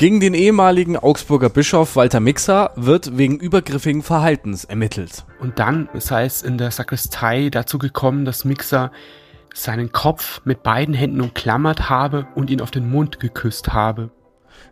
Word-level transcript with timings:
Gegen 0.00 0.18
den 0.18 0.32
ehemaligen 0.32 0.96
Augsburger 0.96 1.50
Bischof 1.50 1.94
Walter 1.94 2.20
Mixer 2.20 2.70
wird 2.74 3.18
wegen 3.18 3.38
übergriffigen 3.38 4.02
Verhaltens 4.02 4.64
ermittelt. 4.64 5.26
Und 5.40 5.58
dann 5.58 5.90
sei 5.92 6.24
es 6.24 6.40
in 6.40 6.56
der 6.56 6.70
Sakristei 6.70 7.50
dazu 7.50 7.76
gekommen, 7.78 8.24
dass 8.24 8.46
Mixer 8.46 8.92
seinen 9.52 9.92
Kopf 9.92 10.40
mit 10.46 10.62
beiden 10.62 10.94
Händen 10.94 11.20
umklammert 11.20 11.90
habe 11.90 12.26
und 12.34 12.48
ihn 12.48 12.62
auf 12.62 12.70
den 12.70 12.90
Mund 12.90 13.20
geküsst 13.20 13.74
habe. 13.74 14.10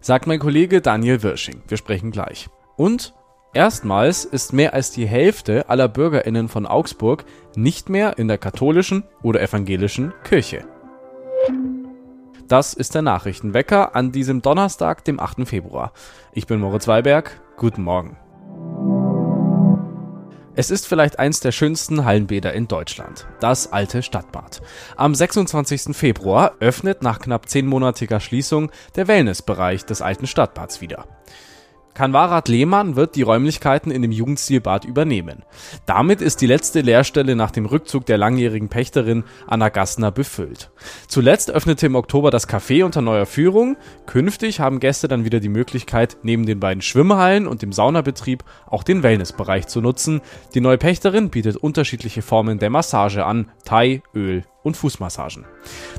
Sagt 0.01 0.27
mein 0.27 0.39
Kollege 0.39 0.81
Daniel 0.81 1.23
Wirsching. 1.23 1.61
Wir 1.69 1.77
sprechen 1.77 2.11
gleich. 2.11 2.49
Und 2.79 3.13
erstmals 3.53 4.25
ist 4.25 4.55
mehr 4.55 4.73
als 4.73 4.93
die 4.93 5.07
Hälfte 5.07 5.69
aller 5.69 5.89
Bürgerinnen 5.89 6.49
von 6.49 6.65
Augsburg 6.65 7.27
nicht 7.55 7.91
mehr 7.91 8.17
in 8.17 8.29
der 8.29 8.39
katholischen 8.39 9.05
oder 9.23 9.43
evangelischen 9.43 10.15
Kirche. 10.25 10.65
Das 12.49 12.73
ist 12.73 12.95
der 12.95 13.03
Nachrichtenwecker 13.03 13.95
an 13.95 14.11
diesem 14.11 14.41
Donnerstag, 14.41 15.05
dem 15.05 15.21
8. 15.21 15.47
Februar. 15.47 15.93
Ich 16.33 16.47
bin 16.47 16.61
Moritz 16.61 16.89
Weiberg. 16.89 17.43
Guten 17.59 17.83
Morgen. 17.83 18.17
Es 20.55 20.71
ist 20.71 20.89
vielleicht 20.89 21.19
eins 21.19 21.41
der 21.41 21.53
schönsten 21.53 22.07
Hallenbäder 22.07 22.55
in 22.55 22.67
Deutschland, 22.67 23.27
das 23.41 23.71
alte 23.71 24.03
Stadtbad. 24.03 24.63
Am 24.97 25.15
26. 25.15 25.95
Februar 25.95 26.55
öffnet 26.59 27.03
nach 27.03 27.19
knapp 27.19 27.51
zehnmonatiger 27.51 28.19
Schließung 28.19 28.73
der 28.97 29.09
Wellnessbereich 29.09 29.85
des 29.85 30.01
alten 30.01 30.27
Stadtbads 30.27 30.81
wieder. 30.81 31.05
Kanwarat 31.99 32.47
Lehmann 32.47 32.95
wird 32.95 33.17
die 33.17 33.23
Räumlichkeiten 33.23 33.91
in 33.91 34.03
dem 34.03 34.13
Jugendstilbad 34.13 34.85
übernehmen. 34.85 35.43
Damit 35.85 36.21
ist 36.21 36.41
die 36.41 36.47
letzte 36.47 36.81
Lehrstelle 36.81 37.35
nach 37.35 37.51
dem 37.51 37.67
Rückzug 37.67 38.07
der 38.07 38.17
langjährigen 38.19 38.69
Pächterin 38.69 39.25
Anna 39.49 39.69
Gassner 39.69 40.13
befüllt. 40.13 40.71
Zuletzt 41.09 41.51
öffnete 41.51 41.87
im 41.87 41.97
Oktober 41.97 42.31
das 42.31 42.49
Café 42.49 42.85
unter 42.85 43.01
neuer 43.01 43.27
Führung. 43.27 43.77
Künftig 44.07 44.61
haben 44.61 44.79
Gäste 44.79 45.09
dann 45.09 45.25
wieder 45.25 45.41
die 45.41 45.49
Möglichkeit, 45.49 46.19
neben 46.23 46.47
den 46.47 46.61
beiden 46.61 46.83
Schwimmhallen 46.83 47.49
und 47.49 47.63
dem 47.63 47.73
Saunabetrieb 47.73 48.45
auch 48.69 48.85
den 48.85 49.03
Wellnessbereich 49.03 49.67
zu 49.67 49.81
nutzen. 49.81 50.21
Die 50.55 50.61
neue 50.61 50.79
Pächterin 50.79 51.31
bietet 51.31 51.57
unterschiedliche 51.57 52.23
Formen 52.23 52.61
der 52.61 52.71
Massage 52.71 53.27
an, 53.27 53.51
Thai, 53.65 54.03
Öl 54.15 54.45
und 54.69 54.77
Fußmassagen. 54.77 55.45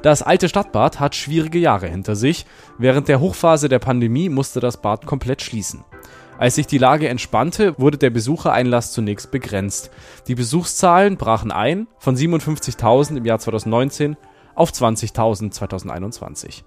Das 0.02 0.22
alte 0.22 0.48
Stadtbad 0.48 1.00
hat 1.02 1.16
schwierige 1.16 1.59
Jahre 1.59 1.88
hinter 1.88 2.16
sich. 2.16 2.45
Während 2.78 3.09
der 3.09 3.20
Hochphase 3.20 3.67
der 3.67 3.80
Pandemie 3.80 4.30
musste 4.30 4.62
das 4.62 4.81
Bad 4.81 5.06
komplett 5.06 5.42
schließen. 5.42 5.84
Als 6.38 6.56
sich 6.56 6.67
die 6.67 6.78
Lage 6.78 7.09
entspannte, 7.09 7.78
wurde 7.78 7.97
der 7.97 8.12
Besuchereinlass 8.12 8.94
zunächst 8.94 9.30
begrenzt. 9.30 9.92
Die 10.28 10.36
Besuchszahlen 10.36 11.17
brachen 11.17 11.52
ein 11.52 11.88
von 11.97 12.16
57.000 12.16 13.17
im 13.17 13.25
Jahr 13.25 13.40
2019 13.40 14.16
auf 14.56 14.72
20.000 14.72 15.52
2021. 15.52 16.64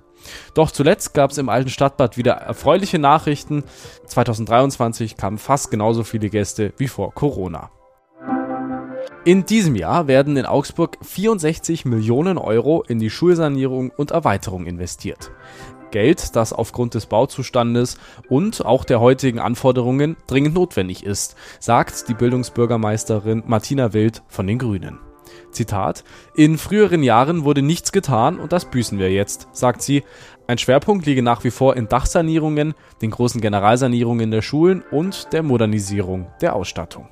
Doch 0.54 0.70
zuletzt 0.70 1.14
gab 1.14 1.30
es 1.30 1.38
im 1.38 1.48
alten 1.48 1.70
Stadtbad 1.70 2.16
wieder 2.16 2.32
erfreuliche 2.32 2.98
Nachrichten. 2.98 3.64
2023 4.06 5.16
kamen 5.16 5.38
fast 5.38 5.70
genauso 5.70 6.04
viele 6.04 6.28
Gäste 6.28 6.74
wie 6.76 6.88
vor 6.88 7.14
Corona. 7.14 7.70
In 9.24 9.44
diesem 9.46 9.76
Jahr 9.76 10.08
werden 10.08 10.36
in 10.36 10.46
Augsburg 10.46 10.98
64 11.00 11.84
Millionen 11.84 12.38
Euro 12.38 12.82
in 12.82 12.98
die 12.98 13.08
Schulsanierung 13.08 13.90
und 13.90 14.10
Erweiterung 14.10 14.66
investiert. 14.66 15.30
Geld, 15.92 16.34
das 16.34 16.52
aufgrund 16.52 16.94
des 16.94 17.06
Bauzustandes 17.06 17.98
und 18.28 18.66
auch 18.66 18.84
der 18.84 18.98
heutigen 18.98 19.38
Anforderungen 19.38 20.16
dringend 20.26 20.56
notwendig 20.56 21.04
ist, 21.04 21.36
sagt 21.60 22.08
die 22.08 22.14
Bildungsbürgermeisterin 22.14 23.44
Martina 23.46 23.92
Wild 23.92 24.24
von 24.26 24.48
den 24.48 24.58
Grünen. 24.58 24.98
Zitat: 25.52 26.02
In 26.34 26.58
früheren 26.58 27.04
Jahren 27.04 27.44
wurde 27.44 27.62
nichts 27.62 27.92
getan 27.92 28.40
und 28.40 28.52
das 28.52 28.64
büßen 28.64 28.98
wir 28.98 29.12
jetzt, 29.12 29.46
sagt 29.52 29.82
sie. 29.82 30.02
Ein 30.48 30.58
Schwerpunkt 30.58 31.06
liege 31.06 31.22
nach 31.22 31.44
wie 31.44 31.52
vor 31.52 31.76
in 31.76 31.86
Dachsanierungen, 31.86 32.74
den 33.00 33.12
großen 33.12 33.40
Generalsanierungen 33.40 34.32
der 34.32 34.42
Schulen 34.42 34.82
und 34.90 35.32
der 35.32 35.44
Modernisierung 35.44 36.26
der 36.40 36.56
Ausstattung. 36.56 37.08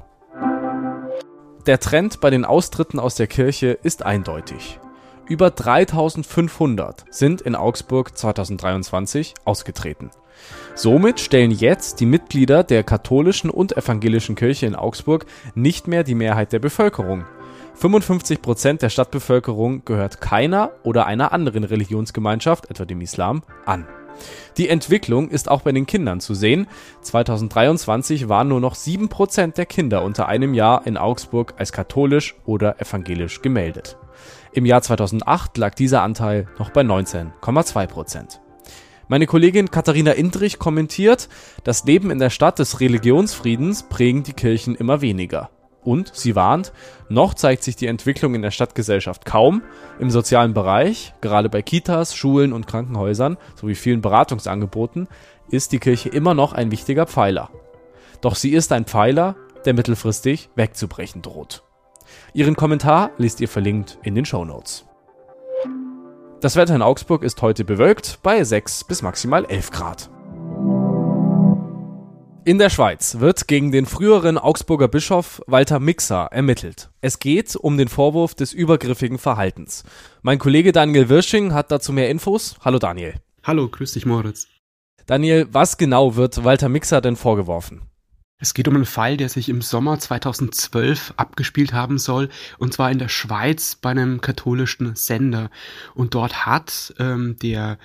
Der 1.70 1.78
Trend 1.78 2.20
bei 2.20 2.30
den 2.30 2.44
Austritten 2.44 2.98
aus 2.98 3.14
der 3.14 3.28
Kirche 3.28 3.78
ist 3.84 4.02
eindeutig. 4.02 4.80
Über 5.28 5.52
3500 5.52 7.04
sind 7.10 7.42
in 7.42 7.54
Augsburg 7.54 8.18
2023 8.18 9.34
ausgetreten. 9.44 10.10
Somit 10.74 11.20
stellen 11.20 11.52
jetzt 11.52 12.00
die 12.00 12.06
Mitglieder 12.06 12.64
der 12.64 12.82
katholischen 12.82 13.50
und 13.50 13.76
evangelischen 13.76 14.34
Kirche 14.34 14.66
in 14.66 14.74
Augsburg 14.74 15.26
nicht 15.54 15.86
mehr 15.86 16.02
die 16.02 16.16
Mehrheit 16.16 16.52
der 16.52 16.58
Bevölkerung. 16.58 17.24
55 17.74 18.42
Prozent 18.42 18.82
der 18.82 18.88
Stadtbevölkerung 18.88 19.84
gehört 19.84 20.20
keiner 20.20 20.72
oder 20.82 21.06
einer 21.06 21.32
anderen 21.32 21.62
Religionsgemeinschaft, 21.62 22.68
etwa 22.68 22.84
dem 22.84 23.00
Islam, 23.00 23.44
an. 23.64 23.86
Die 24.56 24.68
Entwicklung 24.68 25.28
ist 25.28 25.50
auch 25.50 25.62
bei 25.62 25.72
den 25.72 25.86
Kindern 25.86 26.20
zu 26.20 26.34
sehen. 26.34 26.66
2023 27.02 28.28
waren 28.28 28.48
nur 28.48 28.60
noch 28.60 28.74
7 28.74 29.08
Prozent 29.08 29.58
der 29.58 29.66
Kinder 29.66 30.02
unter 30.02 30.28
einem 30.28 30.54
Jahr 30.54 30.86
in 30.86 30.96
Augsburg 30.96 31.54
als 31.58 31.72
katholisch 31.72 32.34
oder 32.44 32.80
evangelisch 32.80 33.42
gemeldet. 33.42 33.96
Im 34.52 34.66
Jahr 34.66 34.82
2008 34.82 35.56
lag 35.58 35.74
dieser 35.74 36.02
Anteil 36.02 36.48
noch 36.58 36.70
bei 36.70 36.82
19,2 36.82 37.86
Prozent. 37.86 38.40
Meine 39.08 39.26
Kollegin 39.26 39.70
Katharina 39.70 40.12
Indrich 40.12 40.58
kommentiert, 40.60 41.28
das 41.64 41.84
Leben 41.84 42.10
in 42.10 42.20
der 42.20 42.30
Stadt 42.30 42.60
des 42.60 42.78
Religionsfriedens 42.78 43.88
prägen 43.88 44.22
die 44.22 44.34
Kirchen 44.34 44.76
immer 44.76 45.00
weniger. 45.00 45.50
Und 45.82 46.14
sie 46.14 46.36
warnt, 46.36 46.72
noch 47.08 47.34
zeigt 47.34 47.62
sich 47.62 47.76
die 47.76 47.86
Entwicklung 47.86 48.34
in 48.34 48.42
der 48.42 48.50
Stadtgesellschaft 48.50 49.24
kaum. 49.24 49.62
Im 49.98 50.10
sozialen 50.10 50.52
Bereich, 50.52 51.14
gerade 51.20 51.48
bei 51.48 51.62
Kitas, 51.62 52.14
Schulen 52.14 52.52
und 52.52 52.66
Krankenhäusern 52.66 53.38
sowie 53.54 53.74
vielen 53.74 54.02
Beratungsangeboten, 54.02 55.08
ist 55.50 55.72
die 55.72 55.78
Kirche 55.78 56.10
immer 56.10 56.34
noch 56.34 56.52
ein 56.52 56.70
wichtiger 56.70 57.06
Pfeiler. 57.06 57.50
Doch 58.20 58.34
sie 58.34 58.50
ist 58.50 58.72
ein 58.72 58.84
Pfeiler, 58.84 59.36
der 59.64 59.74
mittelfristig 59.74 60.50
wegzubrechen 60.54 61.22
droht. 61.22 61.62
Ihren 62.32 62.56
Kommentar 62.56 63.10
liest 63.18 63.40
ihr 63.40 63.48
verlinkt 63.48 63.98
in 64.02 64.14
den 64.14 64.24
Show 64.24 64.44
Notes. 64.44 64.84
Das 66.40 66.56
Wetter 66.56 66.74
in 66.74 66.82
Augsburg 66.82 67.22
ist 67.22 67.42
heute 67.42 67.64
bewölkt 67.64 68.20
bei 68.22 68.42
6 68.42 68.84
bis 68.84 69.02
maximal 69.02 69.44
11 69.44 69.70
Grad. 69.70 70.10
In 72.46 72.56
der 72.56 72.70
Schweiz 72.70 73.20
wird 73.20 73.48
gegen 73.48 73.70
den 73.70 73.84
früheren 73.84 74.38
Augsburger 74.38 74.88
Bischof 74.88 75.42
Walter 75.46 75.78
Mixer 75.78 76.28
ermittelt. 76.32 76.88
Es 77.02 77.18
geht 77.18 77.54
um 77.54 77.76
den 77.76 77.88
Vorwurf 77.88 78.34
des 78.34 78.54
übergriffigen 78.54 79.18
Verhaltens. 79.18 79.84
Mein 80.22 80.38
Kollege 80.38 80.72
Daniel 80.72 81.10
Wirsching 81.10 81.52
hat 81.52 81.70
dazu 81.70 81.92
mehr 81.92 82.08
Infos. 82.08 82.56
Hallo 82.64 82.78
Daniel. 82.78 83.16
Hallo, 83.42 83.68
grüß 83.68 83.92
dich 83.92 84.06
Moritz. 84.06 84.48
Daniel, 85.04 85.48
was 85.52 85.76
genau 85.76 86.16
wird 86.16 86.42
Walter 86.42 86.70
Mixer 86.70 87.02
denn 87.02 87.16
vorgeworfen? 87.16 87.82
Es 88.38 88.54
geht 88.54 88.68
um 88.68 88.74
einen 88.74 88.86
Fall, 88.86 89.18
der 89.18 89.28
sich 89.28 89.50
im 89.50 89.60
Sommer 89.60 89.98
2012 89.98 91.12
abgespielt 91.18 91.74
haben 91.74 91.98
soll, 91.98 92.30
und 92.56 92.72
zwar 92.72 92.90
in 92.90 92.98
der 92.98 93.08
Schweiz 93.08 93.74
bei 93.74 93.90
einem 93.90 94.22
katholischen 94.22 94.96
Sender. 94.96 95.50
Und 95.94 96.14
dort 96.14 96.46
hat 96.46 96.94
ähm, 96.98 97.36
der 97.42 97.78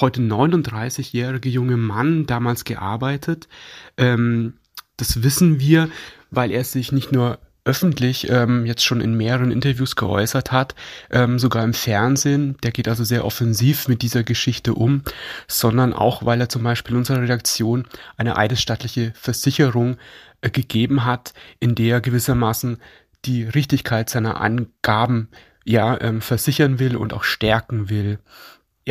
heute 0.00 0.20
39-jährige 0.20 1.48
junge 1.48 1.76
Mann 1.76 2.26
damals 2.26 2.64
gearbeitet. 2.64 3.48
Ähm, 3.96 4.54
das 4.96 5.22
wissen 5.22 5.60
wir, 5.60 5.88
weil 6.30 6.50
er 6.50 6.64
sich 6.64 6.92
nicht 6.92 7.12
nur 7.12 7.38
öffentlich 7.64 8.30
ähm, 8.30 8.64
jetzt 8.64 8.84
schon 8.84 9.00
in 9.00 9.16
mehreren 9.16 9.50
Interviews 9.50 9.94
geäußert 9.94 10.50
hat, 10.50 10.74
ähm, 11.10 11.38
sogar 11.38 11.62
im 11.62 11.74
Fernsehen, 11.74 12.56
der 12.62 12.72
geht 12.72 12.88
also 12.88 13.04
sehr 13.04 13.24
offensiv 13.24 13.86
mit 13.86 14.02
dieser 14.02 14.22
Geschichte 14.22 14.74
um, 14.74 15.02
sondern 15.46 15.92
auch, 15.92 16.24
weil 16.24 16.40
er 16.40 16.48
zum 16.48 16.62
Beispiel 16.62 16.96
unserer 16.96 17.22
Redaktion 17.22 17.86
eine 18.16 18.36
eidesstattliche 18.36 19.12
Versicherung 19.14 19.98
äh, 20.40 20.50
gegeben 20.50 21.04
hat, 21.04 21.34
in 21.58 21.74
der 21.74 21.96
er 21.96 22.00
gewissermaßen 22.00 22.78
die 23.26 23.44
Richtigkeit 23.44 24.08
seiner 24.08 24.40
Angaben 24.40 25.28
ja 25.64 26.00
ähm, 26.00 26.22
versichern 26.22 26.78
will 26.78 26.96
und 26.96 27.12
auch 27.12 27.24
stärken 27.24 27.90
will. 27.90 28.18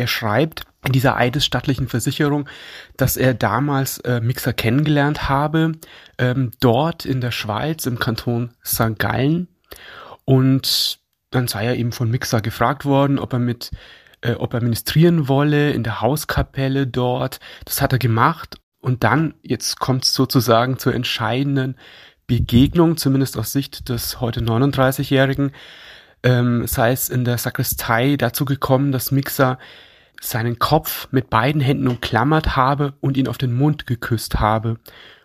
Er 0.00 0.06
schreibt 0.06 0.62
in 0.86 0.92
dieser 0.92 1.16
eidesstattlichen 1.16 1.86
Versicherung, 1.86 2.48
dass 2.96 3.18
er 3.18 3.34
damals 3.34 3.98
äh, 3.98 4.22
Mixer 4.22 4.54
kennengelernt 4.54 5.28
habe, 5.28 5.72
ähm, 6.16 6.52
dort 6.58 7.04
in 7.04 7.20
der 7.20 7.32
Schweiz 7.32 7.84
im 7.84 7.98
Kanton 7.98 8.54
St. 8.64 8.98
Gallen. 8.98 9.48
Und 10.24 11.00
dann 11.30 11.48
sei 11.48 11.66
er 11.66 11.76
eben 11.76 11.92
von 11.92 12.10
Mixer 12.10 12.40
gefragt 12.40 12.86
worden, 12.86 13.18
ob 13.18 13.34
er 13.34 13.40
mit, 13.40 13.72
äh, 14.22 14.32
ob 14.32 14.54
er 14.54 14.62
ministrieren 14.62 15.28
wolle 15.28 15.72
in 15.72 15.82
der 15.82 16.00
Hauskapelle 16.00 16.86
dort. 16.86 17.40
Das 17.66 17.82
hat 17.82 17.92
er 17.92 17.98
gemacht. 17.98 18.56
Und 18.80 19.04
dann, 19.04 19.34
jetzt 19.42 19.80
kommt 19.80 20.06
es 20.06 20.14
sozusagen 20.14 20.78
zur 20.78 20.94
entscheidenden 20.94 21.76
Begegnung, 22.26 22.96
zumindest 22.96 23.36
aus 23.36 23.52
Sicht 23.52 23.90
des 23.90 24.18
heute 24.22 24.40
39-Jährigen 24.40 25.52
ähm, 26.22 26.66
sei 26.66 26.92
es 26.92 27.08
in 27.08 27.24
der 27.24 27.38
Sakristei 27.38 28.16
dazu 28.16 28.44
gekommen, 28.44 28.92
dass 28.92 29.10
Mixer 29.10 29.58
seinen 30.20 30.58
Kopf 30.58 31.08
mit 31.10 31.30
beiden 31.30 31.60
Händen 31.60 31.88
umklammert 31.88 32.54
habe 32.54 32.94
und 33.00 33.16
ihn 33.16 33.26
auf 33.26 33.38
den 33.38 33.52
Mund 33.52 33.86
geküsst 33.86 34.38
habe. 34.38 34.78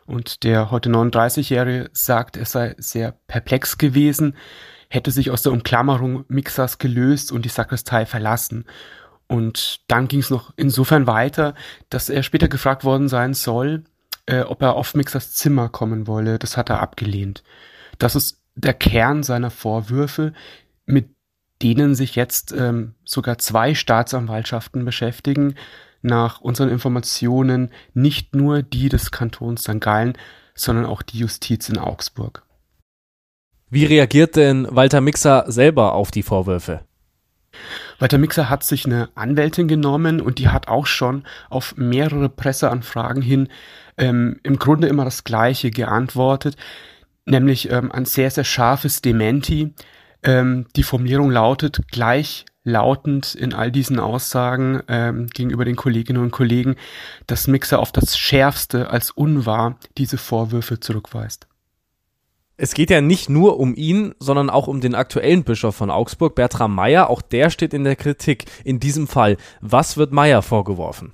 Und 0.06 0.44
der 0.44 0.72
heute 0.72 0.90
39-Jährige 0.90 1.90
sagt, 1.92 2.38
er 2.38 2.46
sei 2.46 2.76
sehr 2.78 3.14
perplex 3.28 3.78
gewesen, 3.78 4.36
hätte 4.90 5.12
sich 5.12 5.32
aus 5.32 5.42
der 5.42 5.52
Umklammerung 5.52 6.26
Mixers 6.28 6.78
gelöst 6.78 7.32
und 7.32 7.44
die 7.44 7.50
Sakristei 7.50 8.06
verlassen. 8.06 8.66
Und 9.28 9.82
dann 9.88 10.08
ging 10.08 10.20
es 10.20 10.30
noch 10.30 10.54
insofern 10.56 11.08
weiter, 11.08 11.56
dass 11.90 12.10
er 12.10 12.24
später 12.24 12.48
gefragt 12.48 12.84
worden 12.84 13.10
sein 13.10 13.34
soll, 13.34 13.84
äh, 14.28 14.42
ob 14.42 14.62
er 14.62 14.76
auf 14.76 14.94
Mixers 14.94 15.34
Zimmer 15.34 15.70
kommen 15.70 16.08
wolle. 16.08 16.40
Das 16.40 16.56
hat 16.56 16.70
er 16.70 16.82
abgelehnt. 16.82 17.44
Das 17.98 18.16
ist 18.16 18.42
der 18.56 18.74
Kern 18.74 19.24
seiner 19.24 19.50
Vorwürfe, 19.50 20.34
mit 20.86 21.15
denen 21.62 21.96
sich 21.96 22.16
jetzt 22.16 22.52
ähm, 22.52 22.96
sogar 23.04 23.38
zwei 23.38 23.76
Staatsanwaltschaften 23.76 24.86
beschäftigen. 24.86 25.56
Nach 26.02 26.40
unseren 26.40 26.70
Informationen 26.70 27.72
nicht 27.94 28.36
nur 28.36 28.62
die 28.62 28.90
des 28.90 29.12
Kantons 29.12 29.64
St. 29.64 29.80
Gallen, 29.80 30.18
sondern 30.54 30.86
auch 30.86 31.02
die 31.02 31.20
Justiz 31.20 31.68
in 31.70 31.78
Augsburg. 31.78 32.44
Wie 33.70 33.86
reagiert 33.86 34.36
denn 34.36 34.68
Walter 34.70 35.02
Mixer 35.02 35.46
selber 35.48 35.94
auf 35.94 36.12
die 36.12 36.24
Vorwürfe? 36.24 36.82
Walter 38.00 38.18
Mixer 38.18 38.50
hat 38.50 38.64
sich 38.64 38.86
eine 38.86 39.10
Anwältin 39.16 39.68
genommen 39.68 40.22
und 40.22 40.40
die 40.40 40.50
hat 40.50 40.68
auch 40.68 40.86
schon 40.86 41.24
auf 41.50 41.76
mehrere 41.78 42.30
Presseanfragen 42.30 43.22
hin 43.22 43.48
ähm, 43.98 44.40
im 44.44 44.60
Grunde 44.60 44.88
immer 44.88 45.06
das 45.06 45.24
Gleiche 45.24 45.72
geantwortet, 45.72 46.58
nämlich 47.26 47.72
ähm, 47.72 47.92
ein 47.92 48.06
sehr, 48.06 48.30
sehr 48.30 48.44
scharfes 48.44 49.02
Dementi. 49.02 49.74
Ähm, 50.26 50.66
die 50.76 50.84
Formulierung 50.84 51.30
lautet 51.30 51.88
gleichlautend 51.90 53.36
in 53.36 53.54
all 53.54 53.72
diesen 53.72 54.00
Aussagen 54.00 54.82
ähm, 54.88 55.28
gegenüber 55.28 55.66
den 55.66 55.76
Kolleginnen 55.76 56.22
und 56.22 56.32
Kollegen, 56.32 56.76
dass 57.28 57.48
Mixer 57.48 57.80
auf 57.80 57.92
das 57.92 58.18
Schärfste 58.18 58.90
als 58.90 59.12
unwahr 59.12 59.78
diese 59.98 60.18
Vorwürfe 60.18 60.80
zurückweist. 60.80 61.48
Es 62.58 62.74
geht 62.74 62.90
ja 62.90 63.02
nicht 63.02 63.30
nur 63.30 63.60
um 63.60 63.76
ihn, 63.76 64.16
sondern 64.18 64.50
auch 64.50 64.68
um 64.68 64.80
den 64.80 64.96
aktuellen 64.96 65.44
Bischof 65.44 65.76
von 65.76 65.92
Augsburg, 65.92 66.36
Bertram 66.36 66.74
Meyer. 66.74 67.10
Auch 67.10 67.22
der 67.22 67.50
steht 67.50 67.74
in 67.74 67.84
der 67.84 67.98
Kritik. 67.98 68.46
In 68.64 68.80
diesem 68.80 69.08
Fall, 69.08 69.38
was 69.60 69.98
wird 69.98 70.14
Meyer 70.14 70.42
vorgeworfen? 70.42 71.12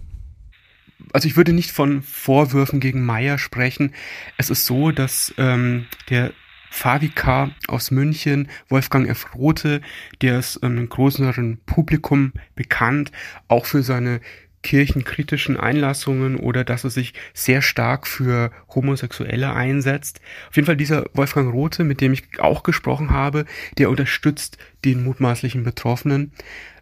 Also 1.13 1.27
ich 1.27 1.35
würde 1.35 1.51
nicht 1.51 1.71
von 1.71 2.03
Vorwürfen 2.03 2.79
gegen 2.79 3.03
Meyer 3.03 3.39
sprechen. 3.39 3.93
Es 4.37 4.51
ist 4.51 4.65
so, 4.67 4.91
dass 4.91 5.33
ähm, 5.37 5.87
der 6.09 6.31
Pfarrvikar 6.71 7.51
aus 7.68 7.91
München, 7.91 8.47
Wolfgang 8.69 9.07
F. 9.07 9.35
Rote, 9.35 9.81
der 10.21 10.39
ist 10.39 10.63
einem 10.63 10.89
größeren 10.89 11.59
Publikum 11.65 12.33
bekannt, 12.56 13.12
auch 13.47 13.65
für 13.65 13.83
seine 13.83 14.21
kirchenkritischen 14.63 15.57
Einlassungen 15.57 16.35
oder 16.35 16.63
dass 16.63 16.83
er 16.83 16.91
sich 16.91 17.13
sehr 17.33 17.62
stark 17.62 18.07
für 18.07 18.51
Homosexuelle 18.73 19.53
einsetzt. 19.53 20.21
Auf 20.50 20.56
jeden 20.56 20.65
Fall 20.65 20.77
dieser 20.77 21.06
Wolfgang 21.13 21.51
Rote, 21.51 21.83
mit 21.83 22.00
dem 22.00 22.13
ich 22.13 22.39
auch 22.39 22.63
gesprochen 22.63 23.12
habe, 23.12 23.45
der 23.77 23.89
unterstützt 23.89 24.57
den 24.85 25.03
mutmaßlichen 25.03 25.63
Betroffenen. 25.63 26.31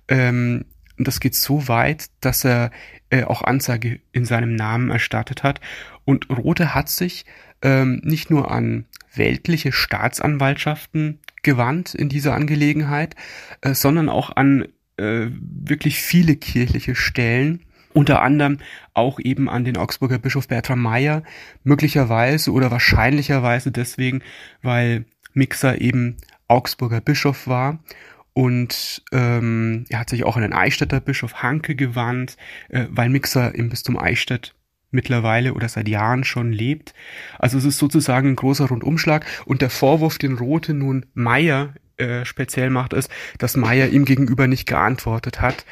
Ähm, 0.07 0.65
das 0.97 1.19
geht 1.21 1.35
so 1.35 1.67
weit, 1.67 2.07
dass 2.19 2.43
er 2.43 2.71
äh, 3.09 3.23
auch 3.23 3.41
Anzeige 3.41 4.01
in 4.11 4.25
seinem 4.25 4.55
Namen 4.55 4.91
erstattet 4.91 5.43
hat. 5.43 5.61
Und 6.03 6.29
Rote 6.29 6.75
hat 6.75 6.89
sich 6.89 7.25
ähm, 7.61 8.01
nicht 8.03 8.29
nur 8.29 8.51
an 8.51 8.85
weltliche 9.15 9.71
Staatsanwaltschaften 9.71 11.19
gewandt 11.41 11.95
in 11.95 12.09
dieser 12.09 12.33
Angelegenheit, 12.33 13.15
äh, 13.61 13.73
sondern 13.73 14.09
auch 14.09 14.35
an 14.35 14.67
äh, 14.97 15.27
wirklich 15.31 15.99
viele 15.99 16.35
kirchliche 16.35 16.95
Stellen 16.95 17.65
unter 17.93 18.21
anderem 18.21 18.59
auch 18.93 19.19
eben 19.19 19.49
an 19.49 19.65
den 19.65 19.77
Augsburger 19.77 20.19
Bischof 20.19 20.47
Bertram 20.47 20.81
Meyer, 20.81 21.23
möglicherweise 21.63 22.51
oder 22.51 22.71
wahrscheinlicherweise 22.71 23.71
deswegen, 23.71 24.21
weil 24.61 25.05
Mixer 25.33 25.81
eben 25.81 26.17
Augsburger 26.47 27.01
Bischof 27.01 27.47
war. 27.47 27.79
Und 28.33 29.03
ähm, 29.11 29.85
er 29.89 29.99
hat 29.99 30.09
sich 30.09 30.23
auch 30.23 30.35
an 30.35 30.43
den 30.43 30.53
Eichstätter 30.53 31.01
Bischof 31.01 31.41
Hanke 31.41 31.75
gewandt, 31.75 32.37
äh, 32.69 32.85
weil 32.89 33.09
Mixer 33.09 33.55
im 33.55 33.69
Bistum 33.69 33.97
Eichstätt 33.97 34.53
mittlerweile 34.91 35.53
oder 35.53 35.69
seit 35.69 35.87
Jahren 35.87 36.23
schon 36.23 36.51
lebt. 36.51 36.93
Also 37.37 37.57
es 37.57 37.65
ist 37.65 37.77
sozusagen 37.77 38.29
ein 38.29 38.35
großer 38.35 38.67
Rundumschlag 38.67 39.25
und 39.45 39.61
der 39.61 39.69
Vorwurf, 39.69 40.17
den 40.17 40.37
Rote 40.37 40.73
nun 40.73 41.05
Meyer 41.13 41.73
äh, 41.97 42.25
speziell 42.25 42.69
macht, 42.69 42.93
ist, 42.93 43.09
dass 43.37 43.57
Meyer 43.57 43.89
ihm 43.89 44.05
gegenüber 44.05 44.47
nicht 44.47 44.67
geantwortet 44.67 45.41
hat. 45.41 45.65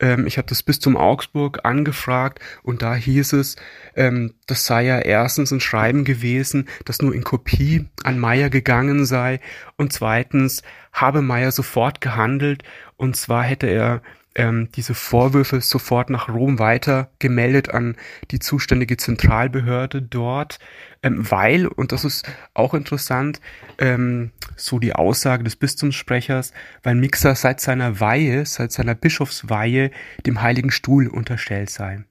Ähm, 0.00 0.26
ich 0.26 0.38
habe 0.38 0.48
das 0.48 0.62
Bistum 0.62 0.96
Augsburg 0.96 1.60
angefragt 1.64 2.40
und 2.62 2.82
da 2.82 2.94
hieß 2.94 3.34
es, 3.34 3.56
ähm, 3.94 4.34
das 4.46 4.66
sei 4.66 4.84
ja 4.84 4.98
erstens 4.98 5.52
ein 5.52 5.60
Schreiben 5.60 6.04
gewesen, 6.04 6.68
das 6.84 7.02
nur 7.02 7.14
in 7.14 7.24
Kopie 7.24 7.86
an 8.02 8.18
Meyer 8.18 8.50
gegangen 8.50 9.04
sei 9.04 9.40
und 9.76 9.92
zweitens 9.92 10.62
habe 10.92 11.22
Meyer 11.22 11.52
sofort 11.52 12.00
gehandelt 12.00 12.62
und 12.96 13.16
zwar 13.16 13.44
hätte 13.44 13.66
er 13.66 14.02
ähm, 14.34 14.68
diese 14.74 14.94
Vorwürfe 14.94 15.60
sofort 15.60 16.08
nach 16.10 16.28
Rom 16.28 16.58
weiter 16.58 17.10
gemeldet 17.18 17.70
an 17.70 17.96
die 18.30 18.38
zuständige 18.38 18.96
Zentralbehörde 18.96 20.02
dort, 20.02 20.58
ähm, 21.02 21.28
weil, 21.30 21.66
und 21.66 21.92
das 21.92 22.04
ist 22.04 22.30
auch 22.54 22.74
interessant, 22.74 23.40
ähm, 23.78 24.30
so 24.56 24.78
die 24.78 24.94
Aussage 24.94 25.42
des 25.42 25.56
Bistumssprechers, 25.56 26.52
weil 26.82 26.94
Mixer 26.94 27.34
seit 27.34 27.60
seiner 27.60 27.98
Weihe, 28.00 28.46
seit 28.46 28.72
seiner 28.72 28.94
Bischofsweihe 28.94 29.90
dem 30.26 30.42
Heiligen 30.42 30.70
Stuhl 30.70 31.08
unterstellt 31.08 31.70
sei. 31.70 32.04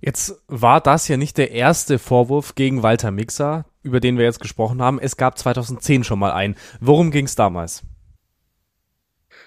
Jetzt 0.00 0.34
war 0.48 0.80
das 0.80 1.06
ja 1.06 1.16
nicht 1.16 1.38
der 1.38 1.52
erste 1.52 2.00
Vorwurf 2.00 2.56
gegen 2.56 2.82
Walter 2.82 3.12
Mixer, 3.12 3.66
über 3.84 4.00
den 4.00 4.18
wir 4.18 4.24
jetzt 4.24 4.40
gesprochen 4.40 4.82
haben. 4.82 4.98
Es 4.98 5.16
gab 5.16 5.38
2010 5.38 6.02
schon 6.02 6.18
mal 6.18 6.32
einen. 6.32 6.56
Worum 6.80 7.12
ging 7.12 7.26
es 7.26 7.36
damals? 7.36 7.84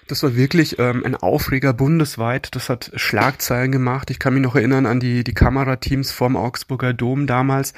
Das 0.08 0.22
war 0.22 0.36
wirklich 0.36 0.78
ähm, 0.78 1.04
ein 1.04 1.16
Aufreger 1.16 1.72
bundesweit. 1.72 2.54
Das 2.54 2.68
hat 2.68 2.92
Schlagzeilen 2.94 3.72
gemacht. 3.72 4.10
Ich 4.10 4.18
kann 4.18 4.34
mich 4.34 4.42
noch 4.42 4.54
erinnern 4.54 4.86
an 4.86 5.00
die, 5.00 5.24
die 5.24 5.34
Kamerateams 5.34 6.12
vom 6.12 6.36
Augsburger 6.36 6.92
Dom 6.92 7.26
damals. 7.26 7.74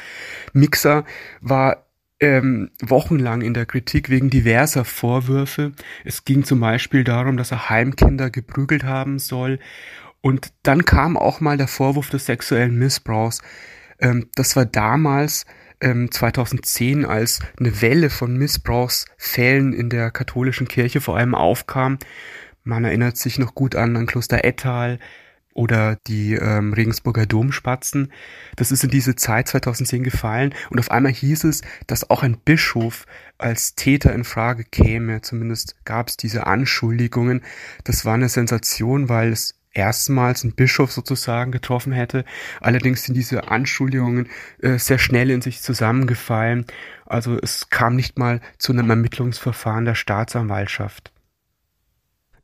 Mixer 0.52 1.04
war 1.40 1.86
ähm, 2.20 2.70
wochenlang 2.80 3.42
in 3.42 3.54
der 3.54 3.66
Kritik 3.66 4.10
wegen 4.10 4.30
diverser 4.30 4.84
Vorwürfe. 4.84 5.72
Es 6.04 6.24
ging 6.24 6.44
zum 6.44 6.60
Beispiel 6.60 7.04
darum, 7.04 7.36
dass 7.36 7.52
er 7.52 7.70
Heimkinder 7.70 8.30
geprügelt 8.30 8.84
haben 8.84 9.18
soll. 9.18 9.58
Und 10.20 10.52
dann 10.62 10.84
kam 10.84 11.16
auch 11.16 11.40
mal 11.40 11.56
der 11.56 11.68
Vorwurf 11.68 12.10
des 12.10 12.26
sexuellen 12.26 12.76
Missbrauchs. 12.76 13.40
Ähm, 14.00 14.28
das 14.34 14.56
war 14.56 14.66
damals 14.66 15.46
ähm, 15.80 16.10
2010, 16.10 17.04
als 17.04 17.40
eine 17.58 17.80
Welle 17.80 18.10
von 18.10 18.36
Missbrauchsfällen 18.36 19.72
in 19.72 19.90
der 19.90 20.10
katholischen 20.10 20.68
Kirche 20.68 21.00
vor 21.00 21.16
allem 21.16 21.34
aufkam. 21.34 21.98
Man 22.64 22.84
erinnert 22.84 23.16
sich 23.16 23.38
noch 23.38 23.54
gut 23.54 23.76
an, 23.76 23.96
an 23.96 24.06
Kloster 24.06 24.44
Ettal 24.44 24.98
oder 25.58 25.96
die 26.06 26.34
ähm, 26.34 26.72
Regensburger 26.72 27.26
Domspatzen. 27.26 28.12
Das 28.54 28.70
ist 28.70 28.84
in 28.84 28.90
diese 28.90 29.16
Zeit 29.16 29.48
2010 29.48 30.04
gefallen 30.04 30.54
und 30.70 30.78
auf 30.78 30.90
einmal 30.90 31.12
hieß 31.12 31.44
es, 31.44 31.62
dass 31.88 32.08
auch 32.10 32.22
ein 32.22 32.38
Bischof 32.38 33.06
als 33.38 33.74
Täter 33.74 34.12
in 34.12 34.22
Frage 34.22 34.62
käme. 34.62 35.20
Zumindest 35.20 35.76
gab 35.84 36.08
es 36.08 36.16
diese 36.16 36.46
Anschuldigungen. 36.46 37.42
Das 37.82 38.04
war 38.04 38.14
eine 38.14 38.28
Sensation, 38.28 39.08
weil 39.08 39.32
es 39.32 39.57
erstmals 39.72 40.44
einen 40.44 40.54
Bischof 40.54 40.92
sozusagen 40.92 41.52
getroffen 41.52 41.92
hätte. 41.92 42.24
Allerdings 42.60 43.04
sind 43.04 43.14
diese 43.14 43.48
Anschuldigungen 43.48 44.28
äh, 44.60 44.78
sehr 44.78 44.98
schnell 44.98 45.30
in 45.30 45.42
sich 45.42 45.62
zusammengefallen. 45.62 46.66
Also 47.06 47.38
es 47.40 47.70
kam 47.70 47.96
nicht 47.96 48.18
mal 48.18 48.40
zu 48.58 48.72
einem 48.72 48.90
Ermittlungsverfahren 48.90 49.84
der 49.84 49.94
Staatsanwaltschaft. 49.94 51.12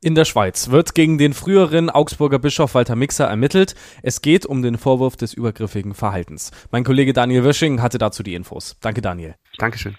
In 0.01 0.13
der 0.13 0.25
Schweiz 0.25 0.69
wird 0.69 0.93
gegen 0.93 1.17
den 1.17 1.33
früheren 1.33 1.89
Augsburger 1.89 2.37
Bischof 2.37 2.75
Walter 2.75 2.95
Mixer 2.95 3.25
ermittelt. 3.25 3.73
Es 4.03 4.21
geht 4.21 4.45
um 4.45 4.61
den 4.61 4.77
Vorwurf 4.77 5.15
des 5.15 5.33
übergriffigen 5.33 5.95
Verhaltens. 5.95 6.51
Mein 6.69 6.83
Kollege 6.83 7.11
Daniel 7.11 7.43
Wirsching 7.43 7.81
hatte 7.81 7.97
dazu 7.97 8.21
die 8.21 8.35
Infos. 8.35 8.77
Danke, 8.81 9.01
Daniel. 9.01 9.33
Dankeschön. 9.57 9.95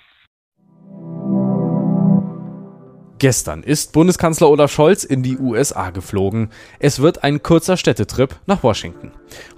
Gestern 3.18 3.62
ist 3.62 3.92
Bundeskanzler 3.92 4.50
Olaf 4.50 4.70
Scholz 4.70 5.02
in 5.02 5.22
die 5.22 5.38
USA 5.38 5.88
geflogen. 5.88 6.50
Es 6.78 7.00
wird 7.00 7.24
ein 7.24 7.42
kurzer 7.42 7.78
Städtetrip 7.78 8.36
nach 8.44 8.62
Washington. 8.62 9.10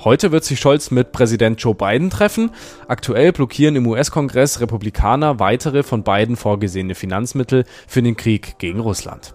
Heute 0.05 0.31
wird 0.31 0.45
sich 0.45 0.61
Scholz 0.61 0.93
mit 0.93 1.11
Präsident 1.11 1.61
Joe 1.61 1.75
Biden 1.75 2.09
treffen. 2.09 2.53
Aktuell 2.87 3.33
blockieren 3.33 3.75
im 3.75 3.89
US-Kongress 3.89 4.61
Republikaner 4.61 5.41
weitere 5.41 5.83
von 5.83 6.05
Biden 6.05 6.37
vorgesehene 6.37 6.95
Finanzmittel 6.95 7.65
für 7.89 8.01
den 8.01 8.17
Krieg 8.17 8.61
gegen 8.61 8.79
Russland. 8.79 9.35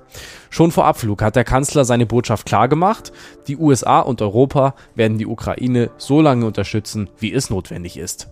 Schon 0.50 0.72
vor 0.72 0.86
Abflug 0.86 1.22
hat 1.22 1.36
der 1.36 1.44
Kanzler 1.44 1.84
seine 1.84 2.06
Botschaft 2.06 2.46
klargemacht. 2.46 3.12
Die 3.48 3.58
USA 3.58 4.00
und 4.00 4.22
Europa 4.22 4.74
werden 4.96 5.18
die 5.18 5.28
Ukraine 5.28 5.92
so 5.98 6.22
lange 6.22 6.46
unterstützen, 6.46 7.10
wie 7.20 7.34
es 7.34 7.50
notwendig 7.50 7.98
ist. 7.98 8.30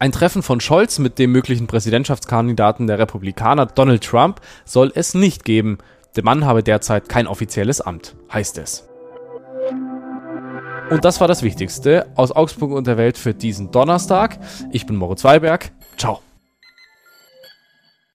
Ein 0.00 0.12
Treffen 0.12 0.44
von 0.44 0.60
Scholz 0.60 1.00
mit 1.00 1.18
dem 1.18 1.32
möglichen 1.32 1.66
Präsidentschaftskandidaten 1.66 2.86
der 2.86 3.00
Republikaner 3.00 3.66
Donald 3.66 4.04
Trump 4.04 4.40
soll 4.64 4.92
es 4.94 5.14
nicht 5.14 5.44
geben. 5.44 5.78
Der 6.14 6.22
Mann 6.24 6.44
habe 6.44 6.62
derzeit 6.62 7.08
kein 7.08 7.26
offizielles 7.26 7.80
Amt, 7.80 8.14
heißt 8.32 8.58
es. 8.58 8.88
Und 10.90 11.04
das 11.04 11.20
war 11.20 11.26
das 11.26 11.42
Wichtigste 11.42 12.06
aus 12.14 12.30
Augsburg 12.30 12.70
und 12.70 12.86
der 12.86 12.96
Welt 12.96 13.18
für 13.18 13.34
diesen 13.34 13.72
Donnerstag. 13.72 14.38
Ich 14.70 14.86
bin 14.86 14.94
Moritz 14.94 15.24
Weiberg. 15.24 15.72
Ciao. 15.96 16.20